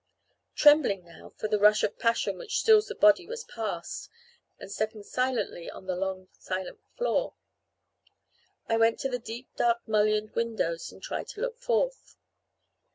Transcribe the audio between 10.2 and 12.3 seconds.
window and tried to look forth.